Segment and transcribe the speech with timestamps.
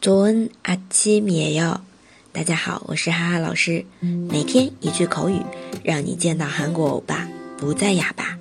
[0.00, 1.80] 조은아침이에 요。
[2.32, 3.84] 大家好，我是哈哈老师。
[4.00, 5.40] 每天一句口语，
[5.82, 8.36] 让你见到韩国欧巴不再哑巴。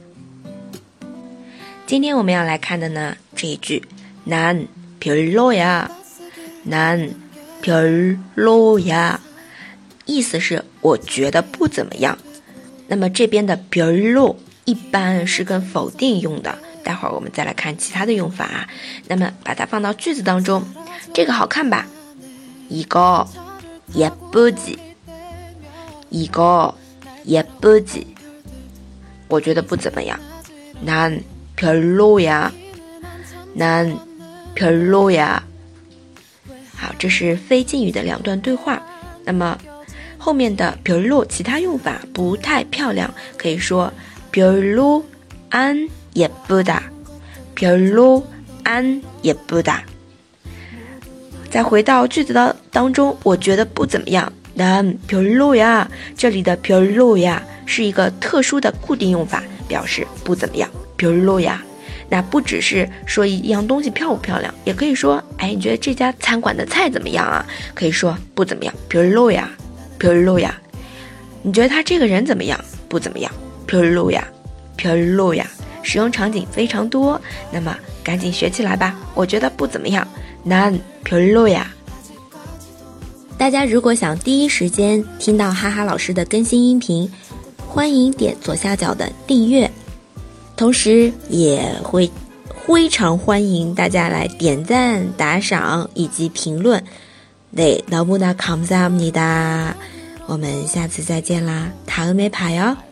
[1.85, 3.83] 今天我们要来看的呢，这一句
[4.27, 5.89] 난별로 야，
[6.67, 7.13] 난별로
[8.88, 9.20] 야，
[10.05, 12.18] 意思是我觉得不怎么样。
[12.88, 18.68] 那么这边的별로一般是跟否定用的，待会儿我们再来看其他的用法啊。
[19.07, 20.63] 那么把它放到句子当中，
[21.18, 21.86] 这个好看吧？
[22.70, 23.28] 一个
[23.93, 24.78] 예쁘 지，
[26.10, 26.73] 一个
[27.25, 28.07] 예쁘 지，
[29.28, 30.19] 我觉得不怎么样。
[30.83, 32.52] 난별로 야，
[33.55, 35.44] 난별로 야。
[36.75, 38.81] 好，这是非敬语的两段对话。
[39.23, 39.58] 那么
[40.17, 43.94] 后面的별로其他用法不太漂亮，可以说
[44.31, 46.81] 별로안예쁘 다，
[47.55, 49.83] 별로안예쁘 다。
[51.58, 54.31] 再回到句子的当中，我觉得不怎么样。
[54.55, 60.70] 난별로 야， 这里的별로 야是一个特殊的固定用法，表示不怎么样。
[60.95, 61.58] 별로 야，
[62.08, 67.44] 那不只是说一样东西漂不漂亮，也可以说，哎，你觉得这家餐馆的菜怎么样啊？
[67.73, 68.73] 可以说不怎么样。
[68.89, 69.45] 별로 야，
[70.00, 70.52] 별로 야，
[71.42, 72.59] 你觉得他这个人怎么样？
[72.88, 73.31] 不怎么样。
[73.67, 74.22] 별로 야，
[74.78, 75.45] 별로 야，
[75.81, 77.20] 使用场景非常多，
[77.52, 78.95] 那么赶紧学起来吧。
[79.14, 80.08] 我觉得不怎么样。
[80.45, 81.66] 难별로 야。
[83.38, 87.12] 大家如果想第一时间听到哈哈老师的更新音频，
[87.67, 89.70] 欢迎点左下角的订阅，
[90.56, 92.09] 同时也会
[92.66, 96.81] 非常欢迎大家来点赞、打赏以及评论。
[97.56, 99.73] 네너무나감사합니 다。
[100.26, 102.87] 我们下次再见啦，다음에봐요